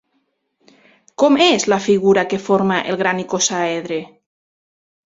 [1.23, 4.03] Com és la figura que forma el gran icosàedre?